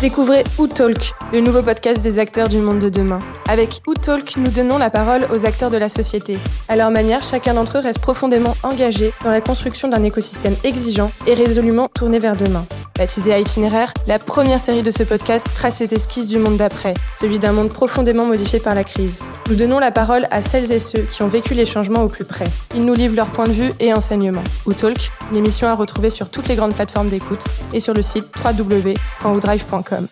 [0.00, 3.18] Découvrez Who Talk, le nouveau podcast des acteurs du monde de demain.
[3.50, 6.38] Avec Who Talk, nous donnons la parole aux acteurs de la société.
[6.68, 11.10] À leur manière, chacun d'entre eux reste profondément engagé dans la construction d'un écosystème exigeant
[11.26, 12.64] et résolument tourné vers demain.
[13.00, 16.92] Baptisé à itinéraire, la première série de ce podcast trace les esquisses du monde d'après,
[17.18, 19.20] celui d'un monde profondément modifié par la crise.
[19.48, 22.26] Nous donnons la parole à celles et ceux qui ont vécu les changements au plus
[22.26, 22.44] près.
[22.74, 24.44] Ils nous livrent leur point de vue et enseignements.
[24.66, 28.02] Who Talk, une émission à retrouver sur toutes les grandes plateformes d'écoute et sur le
[28.02, 30.06] site www.oudrive.com.